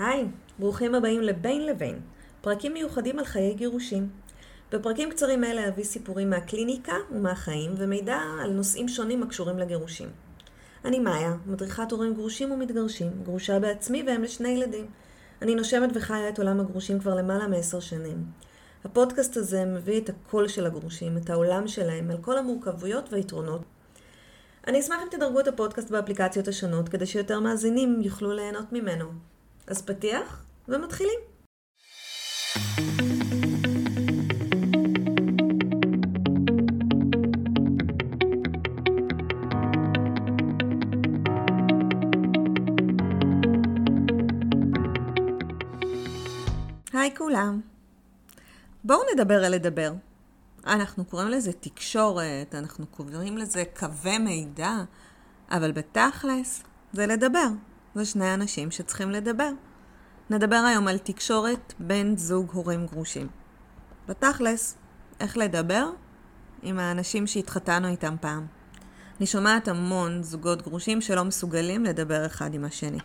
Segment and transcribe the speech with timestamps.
[0.00, 0.26] היי,
[0.58, 2.00] ברוכים הבאים לבין לבין,
[2.40, 4.08] פרקים מיוחדים על חיי גירושים.
[4.72, 10.08] בפרקים קצרים אלה אביא סיפורים מהקליניקה ומהחיים ומידע על נושאים שונים הקשורים לגירושים.
[10.84, 14.86] אני מאיה, מדריכת הורים גרושים ומתגרשים, גרושה בעצמי ואם לשני ילדים.
[15.42, 18.24] אני נושמת וחיה את עולם הגרושים כבר למעלה מעשר שנים.
[18.84, 23.62] הפודקאסט הזה מביא את הקול של הגרושים, את העולם שלהם, על כל המורכבויות והיתרונות.
[24.66, 29.29] אני אשמח אם תדרגו את הפודקאסט באפליקציות השונות, כדי שיותר מאזינים יוכלו ליהנות ממנו.
[29.70, 31.20] אז פתיח, ומתחילים.
[46.92, 47.60] היי כולם.
[48.84, 49.92] בואו נדבר על לדבר.
[50.66, 54.72] אנחנו קוראים לזה תקשורת, אנחנו קוראים לזה קווי מידע,
[55.50, 56.62] אבל בתכלס
[56.92, 57.48] זה לדבר.
[57.94, 59.50] זה שני אנשים שצריכים לדבר.
[60.30, 63.28] נדבר היום על תקשורת בין זוג הורים גרושים.
[64.08, 64.76] בתכלס,
[65.20, 65.90] איך לדבר
[66.62, 68.46] עם האנשים שהתחתנו איתם פעם.
[69.18, 72.98] אני שומעת המון זוגות גרושים שלא מסוגלים לדבר אחד עם השני.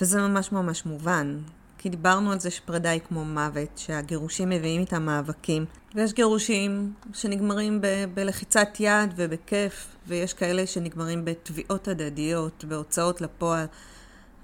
[0.00, 1.38] וזה ממש ממש מובן,
[1.78, 5.64] כי דיברנו על זה שפרידה היא כמו מוות, שהגירושים מביאים איתם מאבקים.
[5.94, 13.66] ויש גירושים שנגמרים ב- בלחיצת יד ובכיף, ויש כאלה שנגמרים בתביעות הדדיות, בהוצאות לפועל,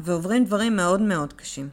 [0.01, 1.69] ועוברים דברים מאוד מאוד קשים.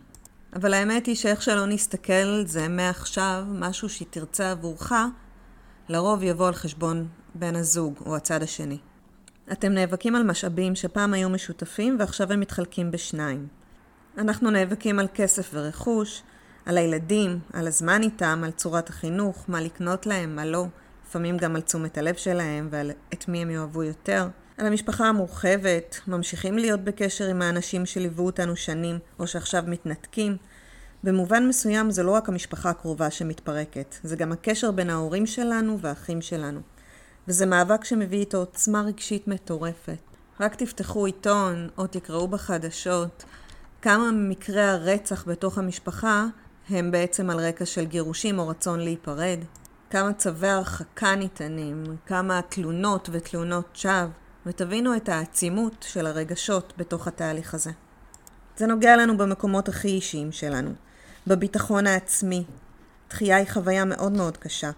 [0.55, 4.91] אבל האמת היא שאיך שלא נסתכל על זה מעכשיו, משהו שהיא תרצה עבורך,
[5.89, 8.77] לרוב יבוא על חשבון בן הזוג או הצד השני.
[9.51, 13.47] אתם נאבקים על משאבים שפעם היו משותפים ועכשיו הם מתחלקים בשניים.
[14.17, 16.23] אנחנו נאבקים על כסף ורכוש,
[16.65, 20.65] על הילדים, על הזמן איתם, על צורת החינוך, מה לקנות להם, מה לא,
[21.07, 24.27] לפעמים גם על תשומת הלב שלהם ועל את מי הם יאהבו יותר.
[24.57, 30.37] על המשפחה המורחבת, ממשיכים להיות בקשר עם האנשים שליוו אותנו שנים או שעכשיו מתנתקים.
[31.03, 36.21] במובן מסוים זה לא רק המשפחה הקרובה שמתפרקת, זה גם הקשר בין ההורים שלנו והאחים
[36.21, 36.59] שלנו.
[37.27, 39.97] וזה מאבק שמביא איתו עוצמה רגשית מטורפת.
[40.39, 43.23] רק תפתחו עיתון או תקראו בחדשות
[43.81, 46.25] כמה ממקרי הרצח בתוך המשפחה
[46.69, 49.39] הם בעצם על רקע של גירושים או רצון להיפרד.
[49.89, 54.07] כמה צווי הרחקה ניתנים, כמה תלונות ותלונות שווא,
[54.45, 57.71] ותבינו את העצימות של הרגשות בתוך התהליך הזה.
[58.57, 60.73] זה נוגע לנו במקומות הכי אישיים שלנו,
[61.27, 62.43] בביטחון העצמי.
[63.09, 64.71] דחייה היא חוויה מאוד מאוד קשה.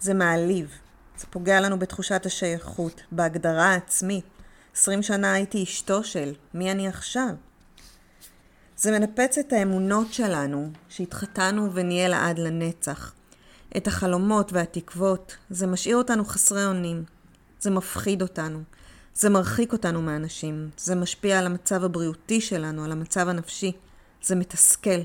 [0.00, 0.78] זה מעליב.
[1.16, 4.24] זה פוגע לנו בתחושת השייכות, בהגדרה העצמית.
[4.74, 7.28] עשרים שנה הייתי אשתו של, מי אני עכשיו?
[8.76, 13.12] זה מנפץ את האמונות שלנו, שהתחתנו ונהיה לעד לנצח.
[13.76, 17.04] את החלומות והתקוות, זה משאיר אותנו חסרי אונים.
[17.60, 18.62] זה מפחיד אותנו.
[19.14, 20.70] זה מרחיק אותנו מאנשים.
[20.76, 23.72] זה משפיע על המצב הבריאותי שלנו, על המצב הנפשי.
[24.22, 25.00] זה מתסכל.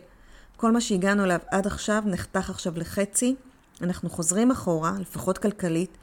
[0.58, 3.36] כל מה שהגענו אליו עד עכשיו נחתך עכשיו לחצי.
[3.82, 5.98] אנחנו חוזרים אחורה, לפחות כלכלית.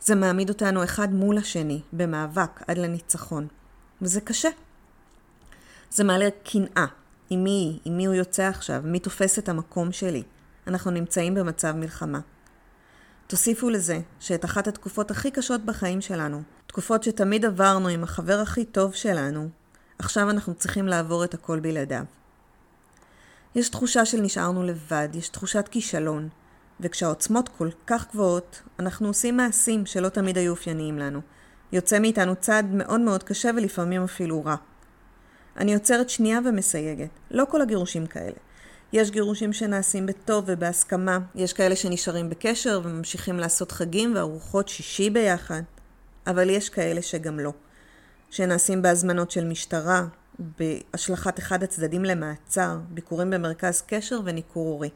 [0.00, 3.46] זה מעמיד אותנו אחד מול השני, במאבק עד לניצחון.
[4.02, 4.48] וזה קשה.
[5.90, 6.86] זה מעלה קנאה.
[7.30, 7.80] עם מי היא?
[7.84, 8.82] עם מי הוא יוצא עכשיו?
[8.84, 10.22] מי תופס את המקום שלי?
[10.66, 12.20] אנחנו נמצאים במצב מלחמה.
[13.26, 18.64] תוסיפו לזה שאת אחת התקופות הכי קשות בחיים שלנו, תקופות שתמיד עברנו עם החבר הכי
[18.64, 19.48] טוב שלנו,
[19.98, 22.04] עכשיו אנחנו צריכים לעבור את הכל בלעדיו.
[23.54, 26.28] יש תחושה של נשארנו לבד, יש תחושת כישלון,
[26.80, 31.20] וכשהעוצמות כל כך גבוהות, אנחנו עושים מעשים שלא תמיד היו אופייניים לנו.
[31.72, 34.56] יוצא מאיתנו צעד מאוד מאוד קשה ולפעמים אפילו רע.
[35.56, 37.08] אני עוצרת שנייה ומסייגת.
[37.30, 38.36] לא כל הגירושים כאלה.
[38.92, 45.62] יש גירושים שנעשים בטוב ובהסכמה, יש כאלה שנשארים בקשר וממשיכים לעשות חגים וארוחות שישי ביחד,
[46.26, 47.52] אבל יש כאלה שגם לא.
[48.30, 50.06] שנעשים בהזמנות של משטרה,
[50.38, 54.90] בהשלכת אחד הצדדים למעצר, ביקורים במרכז קשר וניכור הורי.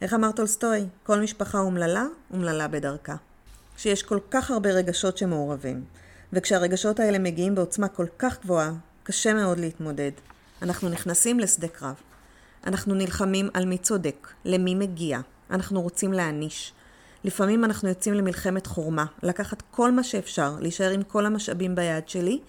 [0.00, 0.86] איך אמר טולסטוי?
[1.02, 3.16] כל משפחה אומללה, אומללה בדרכה.
[3.76, 5.84] כשיש כל כך הרבה רגשות שמעורבים,
[6.32, 10.10] וכשהרגשות האלה מגיעים בעוצמה כל כך גבוהה, קשה מאוד להתמודד.
[10.62, 11.94] אנחנו נכנסים לשדה קרב.
[12.66, 15.20] אנחנו נלחמים על מי צודק, למי מגיע.
[15.50, 16.72] אנחנו רוצים להעניש.
[17.24, 22.40] לפעמים אנחנו יוצאים למלחמת חורמה, לקחת כל מה שאפשר, להישאר עם כל המשאבים ביד שלי,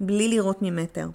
[0.00, 1.08] בלי לראות ממטר.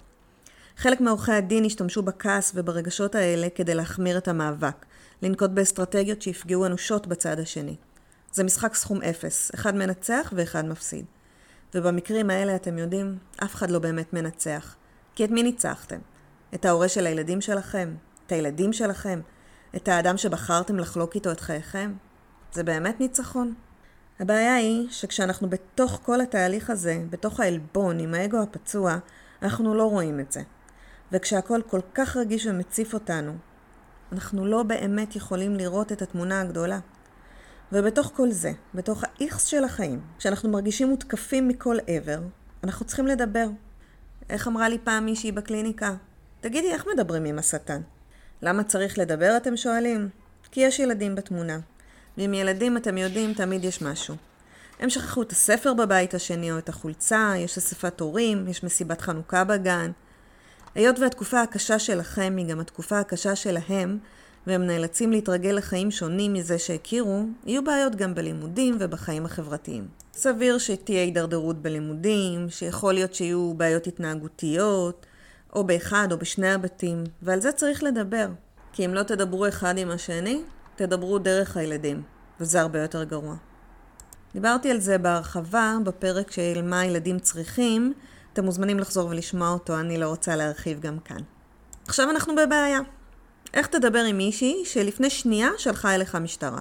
[0.76, 4.86] חלק מעורכי הדין השתמשו בכעס וברגשות האלה כדי להחמיר את המאבק,
[5.22, 7.76] לנקוט באסטרטגיות שיפגעו אנושות בצד השני.
[8.32, 11.04] זה משחק סכום אפס, אחד מנצח ואחד מפסיד.
[11.74, 14.76] ובמקרים האלה, אתם יודעים, אף אחד לא באמת מנצח.
[15.14, 15.98] כי את מי ניצחתם?
[16.54, 17.94] את ההורה של הילדים שלכם?
[18.26, 19.20] את הילדים שלכם?
[19.76, 21.92] את האדם שבחרתם לחלוק איתו את חייכם?
[22.54, 23.54] זה באמת ניצחון.
[24.20, 28.98] הבעיה היא שכשאנחנו בתוך כל התהליך הזה, בתוך העלבון עם האגו הפצוע,
[29.42, 30.42] אנחנו לא רואים את זה.
[31.12, 33.32] וכשהכול כל כך רגיש ומציף אותנו,
[34.12, 36.78] אנחנו לא באמת יכולים לראות את התמונה הגדולה.
[37.72, 42.18] ובתוך כל זה, בתוך האיכס של החיים, כשאנחנו מרגישים מותקפים מכל עבר,
[42.64, 43.46] אנחנו צריכים לדבר.
[44.30, 45.94] איך אמרה לי פעם מישהי בקליניקה?
[46.40, 47.80] תגידי, איך מדברים עם השטן?
[48.42, 50.08] למה צריך לדבר, אתם שואלים?
[50.50, 51.58] כי יש ילדים בתמונה.
[52.18, 54.14] ועם ילדים, אתם יודעים, תמיד יש משהו.
[54.80, 59.44] הם שכחו את הספר בבית השני או את החולצה, יש אספת הורים, יש מסיבת חנוכה
[59.44, 59.90] בגן.
[60.74, 63.98] היות והתקופה הקשה שלכם היא גם התקופה הקשה שלהם,
[64.46, 69.88] והם נאלצים להתרגל לחיים שונים מזה שהכירו, יהיו בעיות גם בלימודים ובחיים החברתיים.
[70.14, 75.06] סביר שתהיה הידרדרות בלימודים, שיכול להיות שיהיו בעיות התנהגותיות,
[75.54, 78.26] או באחד או בשני הבתים, ועל זה צריך לדבר.
[78.72, 80.42] כי אם לא תדברו אחד עם השני,
[80.76, 82.02] תדברו דרך הילדים,
[82.40, 83.34] וזה הרבה יותר גרוע.
[84.32, 87.92] דיברתי על זה בהרחבה בפרק של מה הילדים צריכים,
[88.32, 91.20] אתם מוזמנים לחזור ולשמוע אותו, אני לא רוצה להרחיב גם כאן.
[91.86, 92.80] עכשיו אנחנו בבעיה.
[93.54, 96.60] איך תדבר עם מישהי שלפני שנייה שלחה אליך משטרה?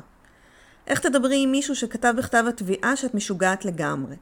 [0.87, 4.15] איך תדברי עם מישהו שכתב בכתב התביעה שאת משוגעת לגמרי?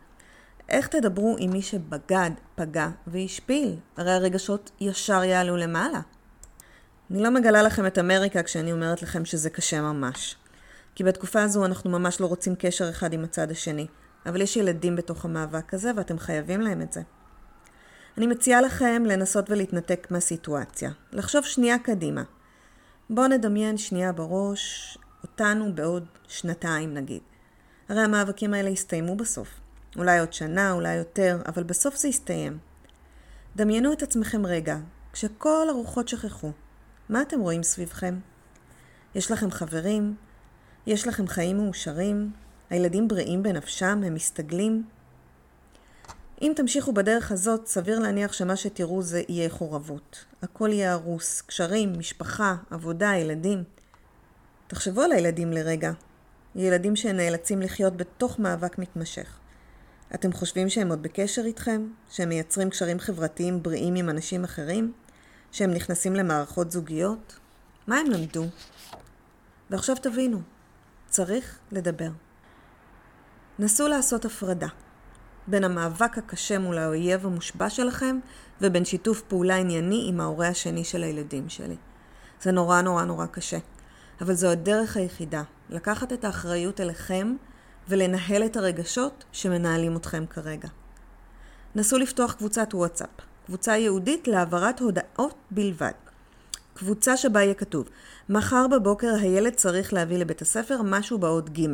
[0.69, 3.75] איך תדברו עם מי שבגד, פגע והשפיל?
[3.97, 5.99] הרי הרגשות ישר יעלו למעלה.
[7.11, 10.35] אני לא מגלה לכם את אמריקה כשאני אומרת לכם שזה קשה ממש.
[10.95, 13.87] כי בתקופה הזו אנחנו ממש לא רוצים קשר אחד עם הצד השני.
[14.25, 17.01] אבל יש ילדים בתוך המאבק הזה ואתם חייבים להם את זה.
[18.17, 20.91] אני מציעה לכם לנסות ולהתנתק מהסיטואציה.
[21.11, 22.23] לחשוב שנייה קדימה.
[23.09, 27.21] בואו נדמיין שנייה בראש אותנו בעוד שנתיים נגיד.
[27.89, 29.59] הרי המאבקים האלה יסתיימו בסוף.
[29.97, 32.57] אולי עוד שנה, אולי יותר, אבל בסוף זה יסתיים.
[33.55, 34.77] דמיינו את עצמכם רגע,
[35.13, 36.51] כשכל הרוחות שכחו.
[37.09, 38.19] מה אתם רואים סביבכם?
[39.15, 40.15] יש לכם חברים?
[40.87, 42.31] יש לכם חיים מאושרים?
[42.69, 44.01] הילדים בריאים בנפשם?
[44.05, 44.83] הם מסתגלים?
[46.41, 50.25] אם תמשיכו בדרך הזאת, סביר להניח שמה שתראו זה יהיה חורבות.
[50.41, 53.63] הכל יהיה הרוס, קשרים, משפחה, עבודה, ילדים.
[54.67, 55.91] תחשבו על הילדים לרגע.
[56.55, 59.39] ילדים שנאלצים לחיות בתוך מאבק מתמשך.
[60.13, 61.87] אתם חושבים שהם עוד בקשר איתכם?
[62.09, 64.93] שהם מייצרים קשרים חברתיים בריאים עם אנשים אחרים?
[65.51, 67.39] שהם נכנסים למערכות זוגיות?
[67.87, 68.45] מה הם למדו?
[69.69, 70.41] ועכשיו תבינו,
[71.07, 72.09] צריך לדבר.
[73.59, 74.67] נסו לעשות הפרדה
[75.47, 78.19] בין המאבק הקשה מול האויב המושבע שלכם
[78.61, 81.75] ובין שיתוף פעולה ענייני עם ההורה השני של הילדים שלי.
[82.41, 83.57] זה נורא נורא נורא קשה,
[84.21, 87.35] אבל זו הדרך היחידה, לקחת את האחריות אליכם
[87.87, 90.69] ולנהל את הרגשות שמנהלים אתכם כרגע.
[91.75, 93.09] נסו לפתוח קבוצת וואטסאפ,
[93.51, 95.91] קבוצה ייעודית להעברת הודעות בלבד.
[96.73, 97.89] קבוצה שבה יהיה כתוב,
[98.29, 101.67] מחר בבוקר הילד צריך להביא לבית הספר משהו באות ג'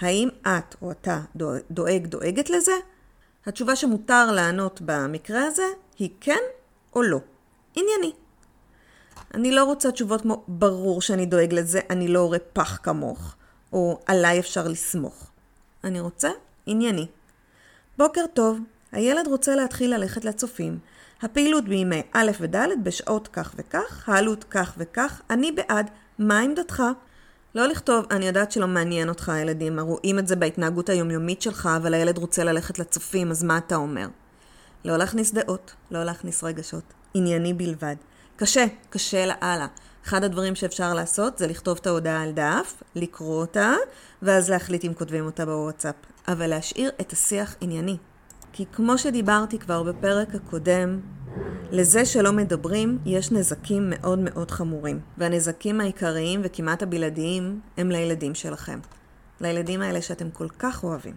[0.00, 1.20] האם את או אתה
[1.70, 2.72] דואג דואגת לזה?
[3.46, 5.62] התשובה שמותר לענות במקרה הזה
[5.98, 6.40] היא כן
[6.94, 7.18] או לא.
[7.74, 8.12] ענייני.
[9.34, 13.34] אני לא רוצה תשובות כמו ברור שאני דואג לזה, אני לא הורה פח כמוך,
[13.72, 15.30] או עליי אפשר לסמוך.
[15.84, 16.30] אני רוצה
[16.66, 17.06] ענייני.
[17.98, 18.58] בוקר טוב,
[18.92, 20.78] הילד רוצה להתחיל ללכת לצופים.
[21.22, 26.82] הפעילות בימי א' וד' בשעות כך וכך, העלות כך וכך, אני בעד, מה עמדתך?
[27.54, 31.94] לא לכתוב, אני יודעת שלא מעניין אותך הילדים, רואים את זה בהתנהגות היומיומית שלך, אבל
[31.94, 34.08] הילד רוצה ללכת לצופים, אז מה אתה אומר?
[34.84, 36.84] לא להכניס דעות, לא להכניס רגשות,
[37.14, 37.96] ענייני בלבד.
[38.36, 39.66] קשה, קשה לאללה.
[40.04, 43.74] אחד הדברים שאפשר לעשות זה לכתוב את ההודעה על דף, לקרוא אותה,
[44.22, 45.94] ואז להחליט אם כותבים אותה בוואטסאפ.
[46.28, 47.96] אבל להשאיר את השיח ענייני.
[48.52, 51.00] כי כמו שדיברתי כבר בפרק הקודם,
[51.70, 55.00] לזה שלא מדברים יש נזקים מאוד מאוד חמורים.
[55.18, 58.80] והנזקים העיקריים וכמעט הבלעדיים הם לילדים שלכם.
[59.40, 61.14] לילדים האלה שאתם כל כך אוהבים.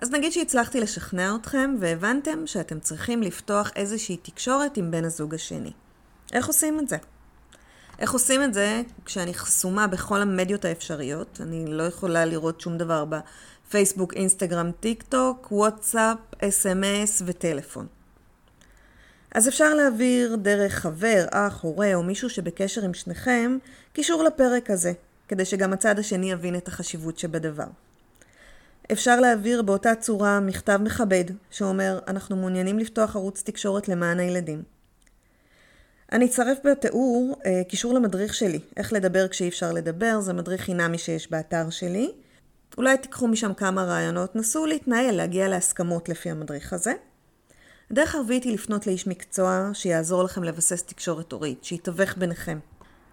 [0.00, 5.72] אז נגיד שהצלחתי לשכנע אתכם והבנתם שאתם צריכים לפתוח איזושהי תקשורת עם בן הזוג השני.
[6.32, 6.96] איך עושים את זה?
[7.98, 11.40] איך עושים את זה כשאני חסומה בכל המדיות האפשריות?
[11.40, 17.86] אני לא יכולה לראות שום דבר בפייסבוק, אינסטגרם, טיק טוק, וואטסאפ, אס.אם.אס וטלפון.
[19.34, 23.58] אז אפשר להעביר דרך חבר, אח, הורה או מישהו שבקשר עם שניכם
[23.92, 24.92] קישור לפרק הזה,
[25.28, 27.66] כדי שגם הצד השני יבין את החשיבות שבדבר.
[28.92, 34.62] אפשר להעביר באותה צורה מכתב מכבד שאומר אנחנו מעוניינים לפתוח ערוץ תקשורת למען הילדים.
[36.12, 40.98] אני אצרף בתיאור אה, קישור למדריך שלי, איך לדבר כשאי אפשר לדבר, זה מדריך חינמי
[40.98, 42.12] שיש באתר שלי.
[42.78, 46.92] אולי תיקחו משם כמה רעיונות, נסו להתנהל, להגיע להסכמות לפי המדריך הזה.
[47.90, 52.58] הדרך הרביעית היא לפנות לאיש מקצוע שיעזור לכם לבסס תקשורת הורית, שיתווך ביניכם.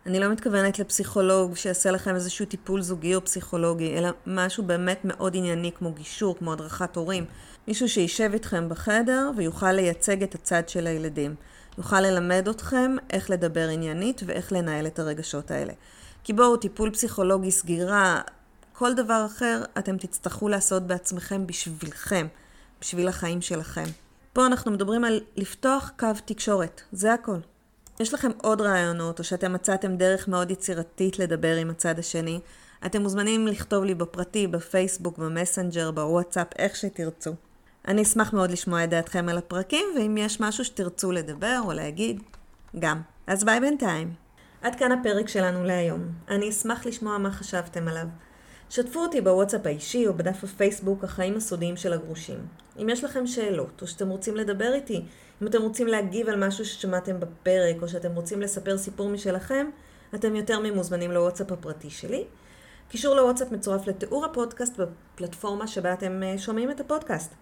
[0.06, 5.36] אני לא מתכוונת לפסיכולוג שיעשה לכם איזשהו טיפול זוגי או פסיכולוגי, אלא משהו באמת מאוד
[5.36, 7.26] ענייני כמו גישור, כמו הדרכת הורים.
[7.68, 11.36] מישהו שישב איתכם בחדר ויוכל לייצג את הצד של הילדים.
[11.78, 15.74] יוכל ללמד אתכם איך לדבר עניינית ואיך לנהל את הרגשות האלה.
[16.24, 18.22] כי בואו, טיפול פסיכולוגי, סגירה,
[18.74, 22.28] כל דבר אחר, אתם תצטרכו לעשות בעצמכם בשבילכם,
[22.82, 23.86] בשביל החיים שלכם.
[24.34, 27.38] פה אנחנו מדברים על לפתוח קו תקשורת, זה הכל.
[28.00, 32.40] יש לכם עוד רעיונות, או שאתם מצאתם דרך מאוד יצירתית לדבר עם הצד השני,
[32.86, 37.32] אתם מוזמנים לכתוב לי בפרטי, בפייסבוק, במסנג'ר, בוואטסאפ, איך שתרצו.
[37.88, 42.22] אני אשמח מאוד לשמוע את דעתכם על הפרקים, ואם יש משהו שתרצו לדבר או להגיד,
[42.80, 43.02] גם.
[43.28, 44.14] אז ביי בינתיים.
[44.62, 46.02] עד כאן הפרק שלנו להיום.
[46.30, 48.08] אני אשמח לשמוע מה חשבתם עליו.
[48.72, 52.40] שתפו אותי בוואטסאפ האישי או בדף הפייסבוק החיים הסודיים של הגרושים.
[52.82, 55.06] אם יש לכם שאלות, או שאתם רוצים לדבר איתי,
[55.42, 59.70] אם אתם רוצים להגיב על משהו ששמעתם בפרק, או שאתם רוצים לספר סיפור משלכם,
[60.16, 62.26] אתם יותר ממוזמנים לוואטסאפ הפרטי שלי.
[62.90, 67.34] קישור לוואטסאפ מצורף לתיאור הפודקאסט בפלטפורמה שבה אתם אה, שומעים את הפודקאסט.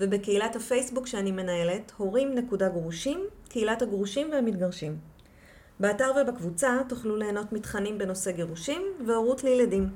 [0.00, 4.98] ובקהילת הפייסבוק שאני מנהלת, הורים.גרושים, קהילת הגרושים והמתגרשים.
[5.80, 9.88] באתר ובקבוצה תוכלו ליהנות מתכנים בנושא גירושים והורות לילדים,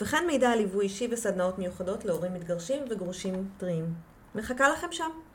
[0.00, 3.94] וכן מידע על ליווי אישי וסדנאות מיוחדות להורים מתגרשים וגרושים טריים.
[4.34, 5.10] מחכה לכם שם.